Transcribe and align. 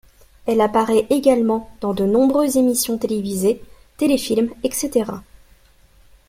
Elle 0.47 0.61
apparaît 0.61 1.05
également 1.11 1.69
dans 1.79 1.93
de 1.93 2.05
nombreuses 2.05 2.57
émissions 2.57 2.97
télévisées, 2.97 3.61
téléfilms, 3.97 4.49
etc. 4.63 5.03